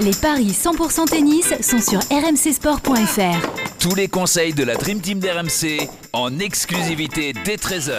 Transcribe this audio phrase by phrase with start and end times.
[0.00, 3.78] Les paris 100% tennis sont sur rmcsport.fr.
[3.78, 7.92] Tous les conseils de la Dream Team d'RMC en exclusivité dès 13h.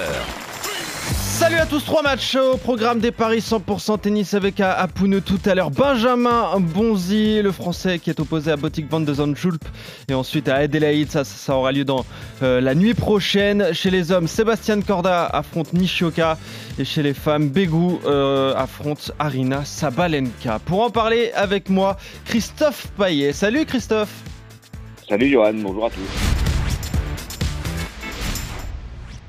[1.35, 5.53] Salut à tous, trois matchs au programme des paris 100% tennis avec à, tout à
[5.53, 9.61] l'heure Benjamin Bonzi, le français qui est opposé à Botic van de Zandschulp
[10.07, 12.05] et ensuite à Adelaide, ça, aura lieu dans
[12.41, 13.73] euh, la nuit prochaine.
[13.73, 16.37] Chez les hommes, Sébastien Corda affronte Nishioka
[16.79, 20.59] et chez les femmes, Begu euh, affronte Arina Sabalenka.
[20.59, 23.33] Pour en parler avec moi, Christophe Paillet.
[23.33, 24.23] Salut Christophe
[25.09, 26.34] Salut Johan, bonjour à tous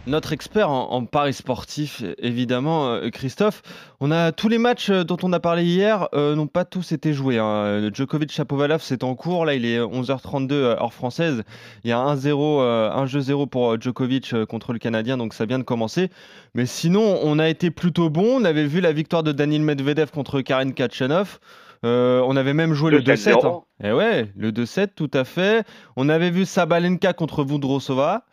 [0.07, 3.63] notre expert en, paris sportif, évidemment, euh, Christophe.
[4.01, 6.93] On a tous les matchs euh, dont on a parlé hier euh, n'ont pas tous
[6.93, 7.39] été joués.
[7.39, 7.91] Hein.
[7.93, 9.45] Djokovic Chapovalov, c'est en cours.
[9.45, 11.43] Là, il est 11h32 heure française.
[11.85, 15.59] Il y a 1-0, un jeu 0 pour Djokovic contre le Canadien, donc ça vient
[15.59, 16.11] de commencer.
[16.55, 18.41] Mais sinon, on a été plutôt bon.
[18.41, 21.39] On avait vu la victoire de Daniil Medvedev contre Karen Kachanov.
[21.87, 23.47] Euh, on avait même joué le, 2-7.
[23.47, 23.63] Hein.
[23.83, 25.65] Et eh ouais, le 2-7, tout à fait.
[25.97, 28.25] On avait vu Sabalenka contre Vondrosova.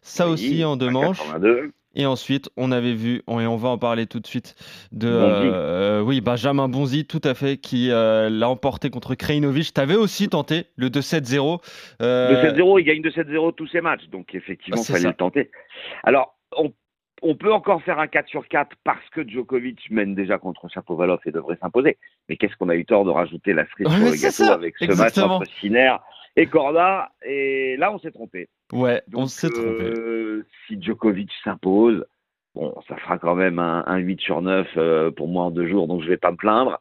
[0.00, 1.20] Ça oui, aussi en deux manches.
[1.94, 4.54] Et ensuite, on avait vu, et on va en parler tout de suite,
[4.92, 9.74] de euh, oui, Benjamin Bonzi, tout à fait, qui euh, l'a emporté contre Krajinovic.
[9.74, 11.60] Tu avais aussi tenté le 2-7-0.
[12.00, 12.54] Euh...
[12.54, 15.50] 2-7-0, il gagne 2-7-0 tous ses matchs, donc effectivement, il fallait le tenter.
[16.02, 16.72] Alors, on
[17.22, 21.20] on peut encore faire un 4 sur 4 parce que Djokovic mène déjà contre Chapovalov
[21.24, 21.96] et devrait s'imposer.
[22.28, 24.96] Mais qu'est-ce qu'on a eu tort de rajouter la cerise sur le gâteau avec ce
[24.96, 25.96] match entre Sinner
[26.36, 28.48] et Corda Et là, on s'est trompé.
[28.72, 29.68] Ouais, Donc, on s'est trompé.
[29.68, 32.04] Euh, si Djokovic s'impose,
[32.54, 35.68] bon, ça fera quand même un, un 8 sur 9 euh, pour moi en deux
[35.68, 36.80] jours, donc je vais pas me plaindre.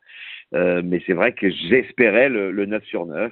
[0.53, 3.31] Euh, mais c'est vrai que j'espérais le, le, 9 sur 9.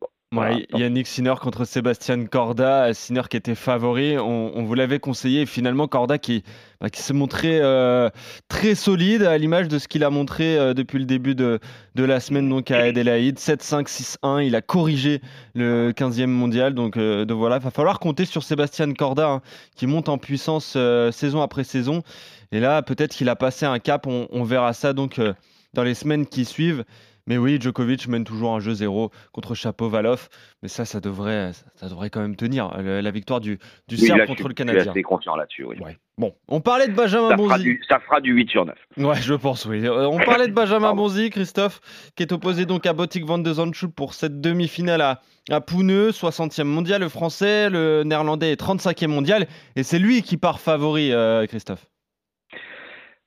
[0.00, 4.98] Bon, Ouais, Yannick Sinner contre Sébastien Corda, Sinner qui était favori, on, on vous l'avait
[4.98, 6.42] conseillé, et finalement Corda qui,
[6.80, 8.10] bah, qui s'est montré euh,
[8.48, 11.60] très solide à l'image de ce qu'il a montré euh, depuis le début de,
[11.94, 15.20] de, la semaine donc à Adelaide, 7-5, 6-1, il a corrigé
[15.54, 19.42] le 15e mondial, donc, euh, donc voilà, il va falloir compter sur Sébastien Corda hein,
[19.76, 22.02] qui monte en puissance euh, saison après saison,
[22.50, 24.92] et là peut-être qu'il a passé un cap, on, on verra ça.
[24.92, 25.34] Donc euh,
[25.76, 26.84] dans les semaines qui suivent.
[27.28, 30.28] Mais oui, Djokovic mène toujours un jeu 0 contre Chapovalov.
[30.62, 32.70] Mais ça, ça devrait, ça devrait quand même tenir.
[32.80, 34.78] La, la victoire du, du oui, Serbe là, contre je, le Canadien.
[34.78, 35.64] Je suis assez confiant là-dessus.
[35.64, 35.76] Oui.
[35.80, 35.98] Ouais.
[36.18, 37.48] Bon, on parlait de Benjamin ça Bonzi.
[37.48, 38.76] Fera du, ça fera du 8 sur 9.
[38.98, 39.84] Ouais, je pense, oui.
[39.84, 41.80] Euh, On parlait de Benjamin Bonzi, Christophe,
[42.14, 45.20] qui est opposé donc à Botic van de Zandschulp pour cette demi-finale à,
[45.50, 49.48] à Pouneux, 60e mondial, le français, le néerlandais est 35e mondial.
[49.74, 51.86] Et c'est lui qui part favori, euh, Christophe.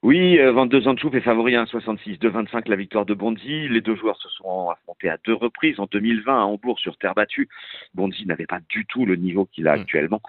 [0.01, 3.67] Oui, euh, 22 ans de Choup est favori à 1,66, 2,25 la victoire de Bondy.
[3.67, 5.77] Les deux joueurs se sont affrontés à deux reprises.
[5.77, 7.49] En 2020, à Hambourg, sur terre battue,
[7.93, 9.81] Bondy n'avait pas du tout le niveau qu'il a mmh.
[9.81, 10.21] actuellement.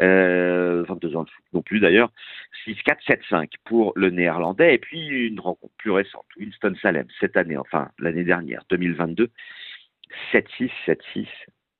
[0.00, 2.10] Euh, 22 ans de Choup non plus d'ailleurs.
[2.66, 2.96] 6-4,
[3.30, 4.74] 7-5 pour le néerlandais.
[4.74, 9.30] Et puis une rencontre plus récente, Winston Salem, cette année, enfin l'année dernière, 2022.
[10.32, 11.26] 7-6, 7-6,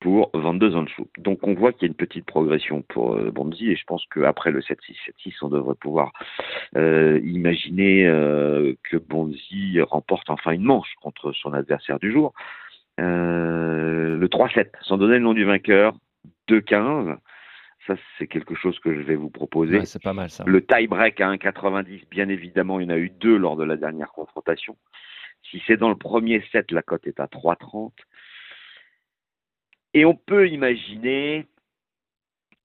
[0.03, 1.07] pour 22 ans de chou.
[1.17, 4.05] Donc on voit qu'il y a une petite progression pour euh, Bonzi et je pense
[4.13, 6.13] qu'après le 7-6, 7-6, on devrait pouvoir
[6.77, 12.35] euh, imaginer euh, que Bonzi remporte enfin une manche contre son adversaire du jour.
[13.01, 15.95] Euh, le 3-7, sans donner le nom du vainqueur,
[16.49, 17.17] 2-15.
[17.87, 19.79] Ça, c'est quelque chose que je vais vous proposer.
[19.79, 20.43] Ouais, c'est pas mal ça.
[20.47, 23.77] Le tie-break à 1,90, bien évidemment, il y en a eu deux lors de la
[23.77, 24.77] dernière confrontation.
[25.49, 27.93] Si c'est dans le premier set, la cote est à 3,30.
[29.95, 31.47] Et on peut imaginer,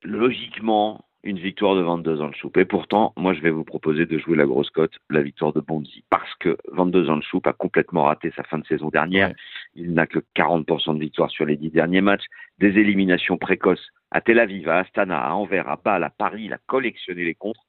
[0.03, 2.31] logiquement, une victoire de 22 ans.
[2.55, 5.59] Et pourtant, moi, je vais vous proposer de jouer la grosse cote, la victoire de
[5.59, 6.05] Bonzi.
[6.09, 9.29] Parce que 22 ans a complètement raté sa fin de saison dernière.
[9.29, 9.35] Ouais.
[9.75, 12.25] Il n'a que 40% de victoire sur les 10 derniers matchs.
[12.59, 16.43] Des éliminations précoces à Tel Aviv, à Astana, à Anvers, à Bâle, à Paris.
[16.45, 17.65] Il a collectionné les contres.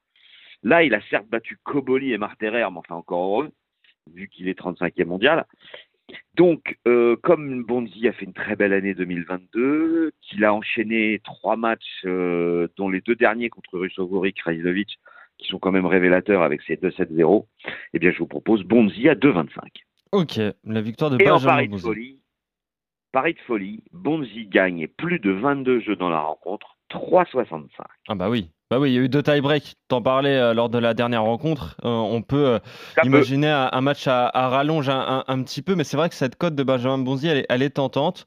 [0.63, 3.51] Là, il a certes battu Koboli et Marterer, mais enfin encore heureux,
[4.13, 5.47] vu qu'il est 35e mondial.
[6.35, 11.57] Donc, euh, comme Bonzi a fait une très belle année 2022, qu'il a enchaîné trois
[11.57, 14.99] matchs, euh, dont les deux derniers contre Rusovori, Krajinovic,
[15.39, 17.47] qui sont quand même révélateurs avec ses 2-7-0,
[17.93, 19.49] eh bien, je vous propose Bonzi à 2-25.
[20.13, 22.21] Ok, la victoire de Et Benjamin en pari de folie,
[23.13, 27.69] pari de folie, Bonzi gagne plus de 22 jeux dans la rencontre, 3,65.
[28.09, 29.77] Ah bah oui, bah oui, il y a eu deux tie-break.
[29.89, 31.77] T'en parlais euh, lors de la dernière rencontre.
[31.85, 32.59] Euh, on peut euh,
[33.03, 33.53] imaginer peut.
[33.53, 36.37] Un, un, match à, à rallonge un, un, petit peu, mais c'est vrai que cette
[36.37, 38.27] cote de Benjamin Bonzi, elle est, elle est tentante.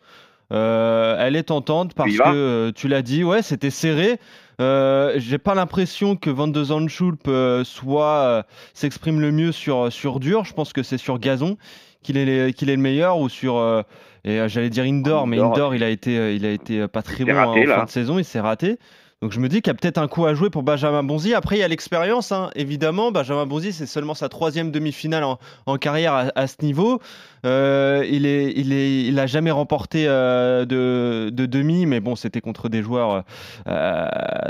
[0.50, 4.20] Elle est tentante parce que tu l'as dit, ouais, c'était serré.
[4.60, 7.30] J'ai pas l'impression que 22 ans de Schulp
[7.64, 10.44] soit s'exprime le mieux sur sur dur.
[10.44, 11.58] Je pense que c'est sur gazon
[12.04, 13.86] qu'il est qu'il est le meilleur ou sur
[14.24, 17.34] et j'allais dire indoor, mais indoor il a été il a été pas très bon
[17.34, 17.76] raté, en là.
[17.78, 18.78] fin de saison, il s'est raté.
[19.22, 21.36] Donc je me dis qu'il y a peut-être un coup à jouer pour Benjamin Bonzi.
[21.36, 22.50] Après, il y a l'expérience, hein.
[22.56, 23.12] évidemment.
[23.12, 25.24] Benjamin Bonzi, c'est seulement sa troisième demi-finale
[25.68, 27.00] en, carrière à, ce niveau.
[27.46, 32.42] Euh, il est, il est, il a jamais remporté euh, de, demi, mais bon, c'était
[32.42, 33.24] contre des joueurs
[33.68, 34.08] euh,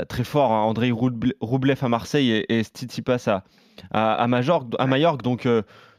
[0.08, 0.52] très forts.
[0.52, 0.62] Hein.
[0.62, 3.42] André Roublev à Marseille et, et Tsitsipas à,
[3.90, 5.46] à, à, Majorque, Donc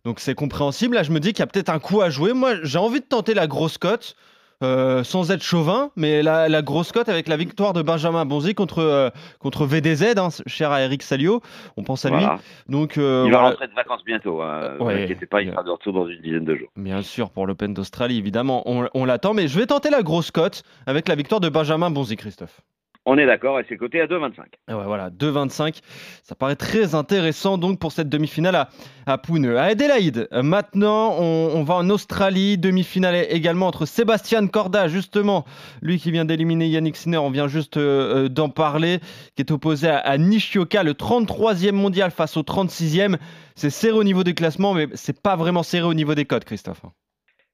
[0.06, 0.96] donc c'est compréhensible.
[0.96, 2.34] Là, je me dis qu'il y a peut-être un coup à jouer.
[2.34, 4.16] Moi, j'ai envie de tenter la grosse cote.
[4.62, 8.80] Euh, sans être chauvin, mais la, grosse cote avec la victoire de Benjamin Bonzi contre,
[8.80, 9.10] euh,
[9.40, 11.42] contre VDZ, hein, cher à Eric Salio.
[11.76, 12.24] On pense à lui.
[12.70, 14.42] Donc, euh, il va rentrer de vacances bientôt.
[14.42, 14.78] Hein.
[14.80, 16.70] Inquiétez pas, il sera de retour dans une dizaine de jours.
[16.78, 19.34] Bien sûr, pour l'Open d'Australie, évidemment, on, on l'attend.
[19.34, 22.62] Mais je vais tenter la grosse cote avec la victoire de Benjamin Bonzi, Christophe.
[23.06, 24.40] On est d'accord, et c'est coté à 2,25.
[24.70, 25.82] Ouais, voilà, 2,25.
[26.24, 28.70] Ça paraît très intéressant donc pour cette demi-finale à,
[29.06, 29.58] à Pouneux.
[29.58, 32.58] À Adélaïde, maintenant, on, va en Australie.
[32.58, 35.44] Demi-finale également entre Sébastien Corda, justement,
[35.82, 39.00] lui qui vient d'éliminer Yannick Sinner, on vient juste euh, euh, d'en parler,
[39.36, 43.18] qui est opposé à, Nishioka, le 33e mondial face au 36e.
[43.56, 46.46] C'est serré au niveau du classement, mais c'est pas vraiment serré au niveau des codes,
[46.46, 46.84] Christophe.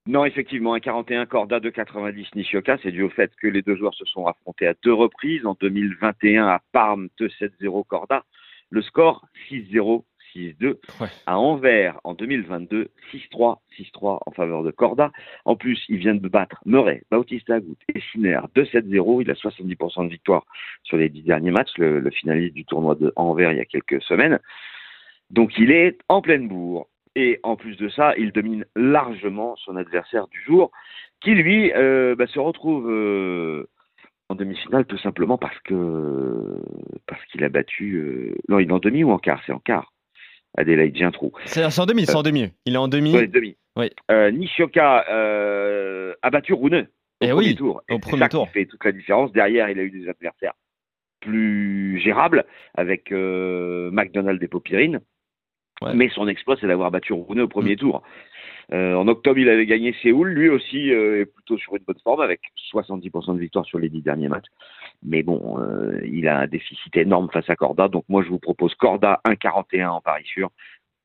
[0.09, 2.79] Non, effectivement, un 41 Corda, 2,90 Nishioka.
[2.81, 5.45] C'est dû au fait que les deux joueurs se sont affrontés à deux reprises.
[5.45, 8.23] En 2021 à Parme, 2-7-0 Corda.
[8.71, 10.03] Le score 6-0,
[10.35, 10.77] 6-2.
[11.27, 15.11] À Anvers, en 2022, 6-3, 6-3 en faveur de Corda.
[15.45, 19.21] En plus, il vient de battre Murray, Bautista Agut et Sinner 2-7-0.
[19.21, 20.47] Il a 70% de victoire
[20.81, 23.65] sur les dix derniers matchs, le, le finaliste du tournoi de Anvers il y a
[23.65, 24.39] quelques semaines.
[25.29, 26.87] Donc il est en pleine bourre.
[27.19, 30.71] Et en plus de ça, il domine largement son adversaire du jour,
[31.19, 33.67] qui lui euh, bah, se retrouve euh,
[34.29, 36.63] en demi-finale tout simplement parce que
[37.07, 37.95] parce qu'il a battu.
[37.95, 39.41] Euh, non, il est en demi ou en quart?
[39.45, 39.91] C'est en quart.
[40.57, 41.33] Adelaide, j'ai un trou.
[41.43, 42.53] C'est en demi, c'est en demi.
[42.65, 43.13] Il est en demi.
[43.13, 43.57] Oui, demi.
[43.75, 43.89] Oui.
[44.09, 45.03] Nishioka
[46.21, 46.87] a battu Rune
[47.21, 47.81] au eh premier tour.
[47.91, 48.47] au premier ça tour.
[48.47, 49.33] Qui fait toute la différence.
[49.33, 50.53] Derrière, il a eu des adversaires
[51.19, 52.45] plus gérables
[52.75, 55.01] avec McDonald et Popirine.
[55.93, 57.77] Mais son exploit, c'est d'avoir battu Rouneux au premier mm.
[57.77, 58.03] tour.
[58.71, 60.29] Euh, en octobre, il avait gagné Séoul.
[60.29, 62.41] Lui aussi euh, est plutôt sur une bonne forme avec
[62.73, 64.47] 70% de victoire sur les 10 derniers matchs.
[65.03, 67.87] Mais bon, euh, il a un déficit énorme face à Corda.
[67.87, 70.51] Donc moi, je vous propose Corda 1,41 en Paris sûr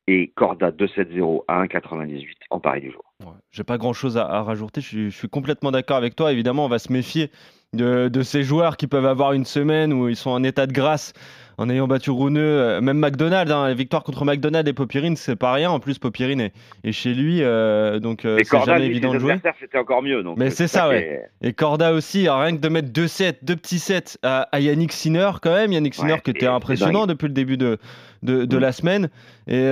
[0.06, 3.04] et Corda 2,70 à 1,98 en Paris du jour.
[3.20, 4.82] Ouais, J'ai pas grand chose à, rajouter.
[4.82, 6.32] Je suis, complètement d'accord avec toi.
[6.32, 7.30] Évidemment, on va se méfier
[7.74, 10.72] de, de, ces joueurs qui peuvent avoir une semaine où ils sont en état de
[10.72, 11.12] grâce
[11.58, 15.36] en ayant battu Rouneux, euh, même McDonald, hein, la victoire contre McDonald et Popirine, c'est
[15.36, 15.70] pas rien.
[15.70, 16.50] En plus, Popirine
[16.82, 19.36] est, chez lui, euh, donc euh, c'est jamais évident de jouer.
[19.60, 20.22] C'était encore mieux.
[20.22, 21.22] Donc Mais c'est ça, ouais.
[21.42, 25.30] Et Corda aussi, rien que de mettre deux sets, deux petits sets à, Yannick Sinner
[25.40, 25.72] quand même.
[25.72, 27.78] Yannick Sinner qui était impressionnant depuis le début de,
[28.22, 28.58] de, mm.
[28.58, 29.08] la semaine.
[29.46, 29.68] Et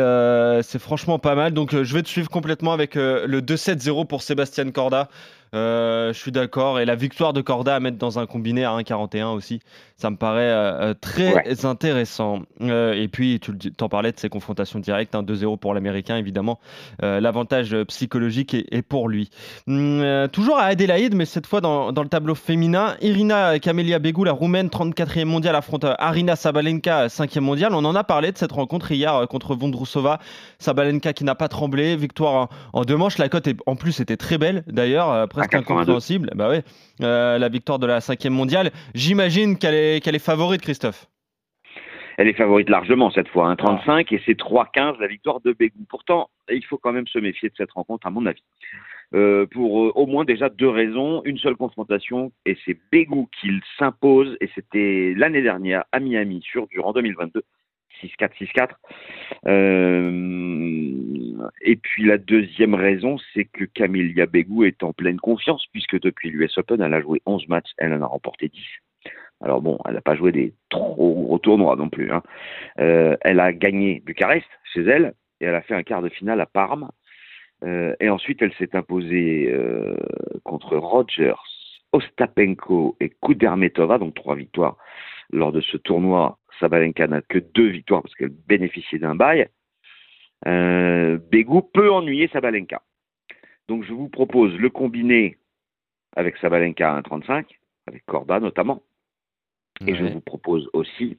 [0.62, 1.52] c'est franchement pas mal.
[1.52, 5.08] Donc je vais te suivre complètement avec le 2-7-0 pour Sébastien Corda.
[5.52, 6.80] Je suis d'accord.
[6.80, 9.60] Et la victoire de Corda à mettre dans un combiné à 1,41 aussi,
[9.96, 12.42] ça me paraît très intéressant.
[12.60, 16.58] Euh, et puis, tu t'en parlais de ces confrontations directes, 2-0 hein, pour l'Américain, évidemment.
[17.02, 19.30] Euh, l'avantage psychologique est, pour lui.
[19.68, 24.24] Hum, euh, toujours à Adélaïde, mais cette fois dans, le tableau féminin, Irina Camelia Begou,
[24.24, 27.74] la roumaine 34e mondiale, affronte Arina Sabalenka, 5e mondiale.
[27.74, 30.18] On en a parlé de cette rencontre hier contre Vondrousova.
[30.58, 33.18] Sabalenka qui n'a pas tremblé, victoire en, deux manches.
[33.18, 36.30] La cote, en plus, était très belle d'ailleurs, presque incompréhensible.
[36.34, 36.62] Bah ouais,
[37.00, 38.70] la victoire de la 5e mondiale.
[38.94, 41.06] J'imagine qu'elle est, qu'elle est favorite, Christophe
[42.18, 45.84] elle est favorite largement cette fois, 1,35 hein, et c'est 3,15 la victoire de Bégou.
[45.88, 48.42] Pourtant, il faut quand même se méfier de cette rencontre, à mon avis.
[49.14, 51.22] Euh, pour euh, au moins déjà deux raisons.
[51.24, 56.66] Une seule confrontation, et c'est Bégou qui s'impose, et c'était l'année dernière à Miami, sur
[56.68, 57.42] durant 2022.
[58.02, 58.68] 6-4, 6-4.
[59.46, 65.98] Euh, et puis la deuxième raison, c'est que Camilla Bégou est en pleine confiance, puisque
[66.00, 68.60] depuis l'US Open, elle a joué 11 matchs, elle en a remporté 10.
[69.44, 72.12] Alors bon, elle n'a pas joué des trop gros tournois non plus.
[72.12, 72.22] Hein.
[72.78, 76.40] Euh, elle a gagné Bucarest chez elle et elle a fait un quart de finale
[76.40, 76.90] à Parme.
[77.64, 79.52] Euh, et ensuite, elle s'est imposée
[80.44, 81.34] contre Rogers,
[81.92, 84.76] Ostapenko et Kudermetova, donc trois victoires
[85.32, 86.38] lors de ce tournoi.
[86.60, 89.48] Sabalenka n'a que deux victoires parce qu'elle bénéficiait d'un bail.
[90.46, 92.82] Euh, Bégou peut ennuyer Sabalenka.
[93.68, 95.38] Donc je vous propose le combiné
[96.16, 97.46] avec Sabalenka à 1,35,
[97.86, 98.82] avec Corda notamment,
[99.86, 101.18] et je vous propose aussi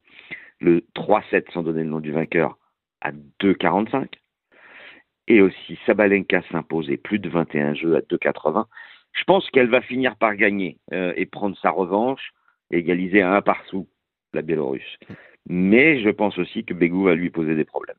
[0.59, 2.57] le 3-7 sans donner le nom du vainqueur
[3.01, 3.11] à
[3.41, 4.07] 2,45.
[5.27, 8.65] Et aussi Sabalenka s'imposer plus de 21 jeux à 2,80.
[9.13, 12.33] Je pense qu'elle va finir par gagner euh, et prendre sa revanche
[12.71, 13.87] égaliser à un partout
[14.33, 14.97] la Biélorusse.
[15.47, 17.97] Mais je pense aussi que Bégou va lui poser des problèmes.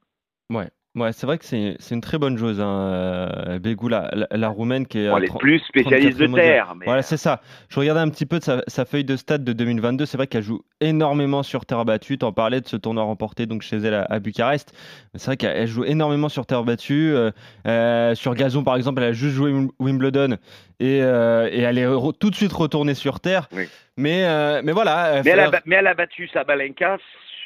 [0.96, 3.58] Ouais, c'est vrai que c'est c'est une très bonne joueuse, hein, euh,
[3.90, 5.08] la, la- la roumaine qui est.
[5.10, 6.46] Bon, elle est 30 plus spécialiste de 34e mondiale.
[6.46, 6.74] terre.
[6.78, 7.40] Mais Voilà, c'est ça.
[7.68, 10.06] Je regardais un petit peu de sa, sa feuille de stade de 2022.
[10.06, 12.18] C'est vrai qu'elle joue énormément sur terre battue.
[12.18, 14.72] T'en parlais de ce tournoi remporté donc chez elle à, à Bucarest.
[15.16, 17.12] C'est vrai qu'elle elle joue énormément sur terre battue.
[17.12, 17.32] Euh,
[17.66, 20.36] euh, sur gazon, par exemple, elle a juste joué Wim- Wimbledon
[20.78, 21.86] et, euh, et elle est
[22.20, 23.48] tout de suite retournée sur terre.
[23.52, 23.64] Oui.
[23.96, 25.22] Mais, euh, mais voilà.
[25.24, 26.98] mais, elle a, mais elle a battu Sabalenka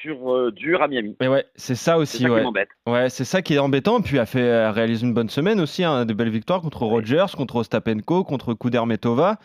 [0.02, 1.17] sur euh, dur à Miami.
[1.21, 2.23] mais ouais, c'est ça C'est aussi.
[2.23, 2.38] ça ouais.
[2.40, 2.69] qui m'embête.
[2.87, 4.00] Ouais, c'est ça qui est embêtant.
[4.00, 7.26] Puis a fait elle réalise une bonne semaine aussi, hein, de belles victoires contre Rogers,
[7.37, 9.38] contre Ostapenko, contre Kudermetova.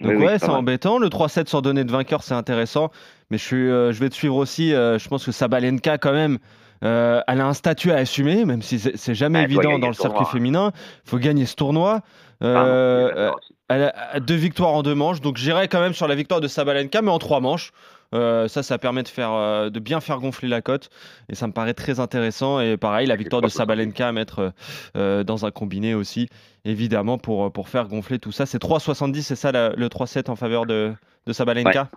[0.00, 0.98] Donc Oui, ouais, c'est c'est embêtant.
[0.98, 2.90] Le 3-7 sans donner de vainqueur, c'est intéressant.
[3.30, 4.74] Mais je, suis, euh, je vais te suivre aussi.
[4.74, 6.38] euh, je pense que Sabalenka, quand même,
[6.84, 9.88] euh, elle a un statut à assumer, même si c'est jamais Elle doit évident dans
[9.88, 10.72] le circuit féminin.
[11.06, 12.00] Il faut gagner ce tournoi.
[12.42, 13.30] Euh,
[13.68, 16.48] elle a deux victoires en deux manches, donc j'irai quand même sur la victoire de
[16.48, 17.70] Sabalenka, mais en trois manches.
[18.14, 20.88] Euh, ça, ça permet de, faire, euh, de bien faire gonfler la cote,
[21.28, 22.60] et ça me paraît très intéressant.
[22.60, 23.48] Et pareil, la victoire de.
[23.48, 24.52] Sabalenka à mettre
[24.96, 26.28] euh, dans un combiné aussi,
[26.64, 28.46] évidemment, pour, pour faire gonfler tout ça.
[28.46, 30.92] C'est 3,70, c'est ça la- le 3-7 en faveur de,
[31.26, 31.88] de Sabalenka?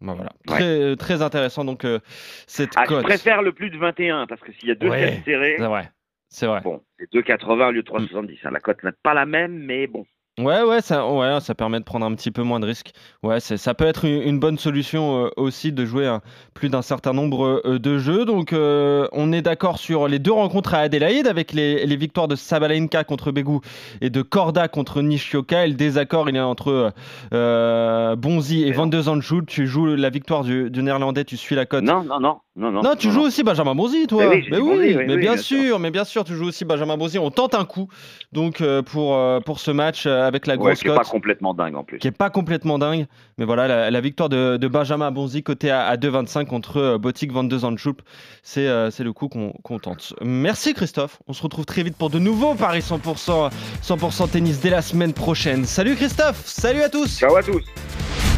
[0.00, 0.32] Bah voilà.
[0.48, 0.58] Ouais.
[0.58, 2.00] Très, très intéressant, donc, euh,
[2.46, 3.04] cette Ah, je cote.
[3.04, 5.22] préfère le plus de 21 parce que s'il y a deux Ouais.
[5.24, 5.90] C'est vrai.
[6.28, 6.60] C'est vrai.
[6.62, 8.38] bon, c'est 2,80 au lieu de 3,70.
[8.44, 8.50] hein.
[8.50, 10.04] La cote n'est pas la même, mais bon.
[10.36, 12.90] Ouais, ouais, ça, ouais, ça permet de prendre un petit peu moins de risques.
[13.22, 16.12] Ouais, c'est- ça peut être une, une bonne solution euh, aussi de jouer
[16.54, 18.24] plus d'un certain nombre euh, de jeux.
[18.24, 22.26] Donc, euh, on est d'accord sur les deux rencontres à Adélaïde avec les, les victoires
[22.26, 23.58] de Sabalenka contre Begu
[24.00, 25.66] et de Korda contre Nishioka.
[25.66, 26.92] Et le désaccord, il est entre
[27.32, 29.46] euh, Bonzi et Mais Van de Zandschulp.
[29.46, 31.84] Tu joues la victoire du, du néerlandais, tu suis la cote.
[31.84, 32.82] Non, non, non, non, non.
[32.82, 34.24] Non, tu joues aussi Benjamin Bonzi, toi.
[34.26, 35.78] Mais oui, j'ai Mais dit oui, Bonzi, oui, mais oui, bien, bien sûr, sûr.
[35.78, 37.20] mais bien sûr, tu joues aussi Benjamin Bonzi.
[37.20, 37.88] On tente un coup,
[38.32, 40.98] donc euh, pour euh, pour ce match euh, avec la Ouais, grosse qui est cote
[40.98, 41.98] pas complètement dingue en plus.
[41.98, 43.06] qui est pas complètement dingue.
[43.38, 47.32] Mais voilà, la, la victoire de, de Benjamin Bonzi côté à, à 2,25 contre Botic
[47.32, 48.02] Van de Zandschulp,
[48.42, 50.14] c'est euh, le coup qu'on qu'on tente.
[50.22, 51.18] Merci Christophe.
[51.28, 53.50] On se retrouve très vite pour de nouveaux paris 100%,
[53.82, 55.64] 100% tennis dès la semaine prochaine.
[55.64, 57.18] Salut Christophe, salut à tous.
[57.18, 58.33] Ciao à tous.